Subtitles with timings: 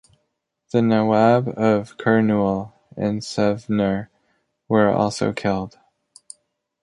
[0.71, 4.07] The Nawab of Kurnool and Savnur
[4.67, 5.77] were also killed.